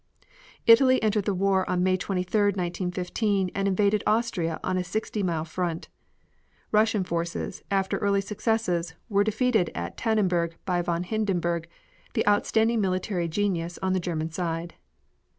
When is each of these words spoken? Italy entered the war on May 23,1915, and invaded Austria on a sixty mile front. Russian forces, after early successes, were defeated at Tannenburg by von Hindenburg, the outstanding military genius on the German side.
Italy 0.65 0.99
entered 1.03 1.25
the 1.25 1.33
war 1.35 1.69
on 1.69 1.83
May 1.83 1.95
23,1915, 1.95 3.51
and 3.53 3.67
invaded 3.67 4.01
Austria 4.07 4.59
on 4.63 4.75
a 4.75 4.83
sixty 4.83 5.21
mile 5.21 5.45
front. 5.45 5.89
Russian 6.71 7.03
forces, 7.03 7.61
after 7.69 7.99
early 7.99 8.21
successes, 8.21 8.95
were 9.09 9.23
defeated 9.23 9.69
at 9.75 9.97
Tannenburg 9.97 10.55
by 10.65 10.81
von 10.81 11.03
Hindenburg, 11.03 11.67
the 12.15 12.27
outstanding 12.27 12.81
military 12.81 13.27
genius 13.27 13.77
on 13.83 13.93
the 13.93 13.99
German 13.99 14.31
side. 14.31 14.73